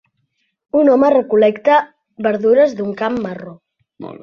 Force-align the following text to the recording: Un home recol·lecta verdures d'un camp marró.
Un 0.79 0.89
home 0.93 1.11
recol·lecta 1.15 1.77
verdures 2.29 2.75
d'un 2.81 2.99
camp 3.05 3.23
marró. 3.29 3.57